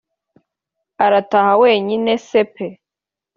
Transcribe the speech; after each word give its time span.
arataha 1.05 1.53
wenyine 1.61 2.13
se 2.27 2.41
pe 2.53 2.67